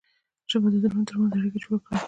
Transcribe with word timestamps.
ژبه 0.49 0.67
د 0.71 0.75
زړونو 0.83 1.07
ترمنځ 1.09 1.31
اړیکه 1.35 1.57
جوړه 1.63 1.77
کړي 1.85 1.97